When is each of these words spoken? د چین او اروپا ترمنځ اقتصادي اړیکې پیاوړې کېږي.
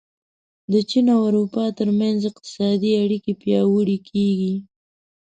د 0.71 0.73
چین 0.89 1.05
او 1.15 1.21
اروپا 1.29 1.65
ترمنځ 1.79 2.19
اقتصادي 2.29 2.91
اړیکې 3.03 3.31
پیاوړې 3.41 3.97
کېږي. 4.09 4.55